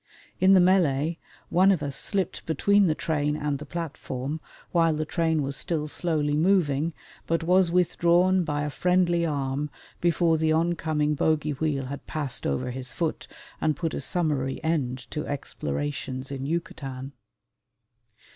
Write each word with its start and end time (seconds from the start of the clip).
In 0.39 0.53
the 0.53 0.59
mêlée 0.59 1.19
one 1.49 1.71
of 1.71 1.83
us 1.83 1.95
slipped 1.95 2.47
between 2.47 2.87
the 2.87 2.95
train 2.95 3.35
and 3.35 3.59
the 3.59 3.67
platform, 3.67 4.41
while 4.71 4.95
the 4.95 5.05
train 5.05 5.43
was 5.43 5.55
still 5.55 5.85
slowly 5.85 6.35
moving, 6.35 6.95
but 7.27 7.43
was 7.43 7.71
withdrawn 7.71 8.43
by 8.43 8.63
a 8.63 8.71
friendly 8.71 9.27
arm 9.27 9.69
before 9.99 10.39
the 10.39 10.51
oncoming 10.53 11.13
bogey 11.13 11.51
wheel 11.53 11.85
had 11.85 12.07
passed 12.07 12.47
over 12.47 12.71
his 12.71 12.91
foot 12.91 13.27
and 13.61 13.75
put 13.75 13.93
a 13.93 14.01
summary 14.01 14.59
end 14.63 14.97
to 15.11 15.27
explorations 15.27 16.31
in 16.31 16.47
Yucatan. 16.47 17.13